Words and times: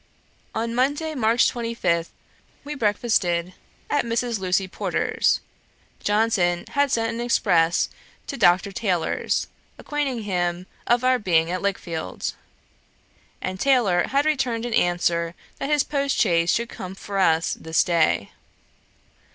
'On 0.59 0.73
Monday, 0.73 1.13
March 1.13 1.47
25, 1.47 2.09
we 2.63 2.73
breakfasted 2.73 3.53
at 3.87 4.03
Mrs. 4.03 4.39
Lucy 4.39 4.67
Porter's. 4.67 5.41
Johnson 6.03 6.65
had 6.69 6.91
sent 6.91 7.13
an 7.13 7.21
express 7.21 7.87
to 8.25 8.35
Dr. 8.35 8.71
Taylor's, 8.71 9.45
acquainting 9.77 10.23
him 10.23 10.65
of 10.87 11.03
our 11.03 11.19
being 11.19 11.51
at 11.51 11.61
Lichfield, 11.61 12.33
and 13.43 13.59
Taylor 13.59 14.05
had 14.07 14.25
returned 14.25 14.65
an 14.65 14.73
answer 14.73 15.35
that 15.59 15.69
his 15.69 15.83
postchaise 15.83 16.49
should 16.49 16.69
come 16.69 16.95
for 16.95 17.19
us 17.19 17.53
this 17.53 17.83
day. 17.83 18.31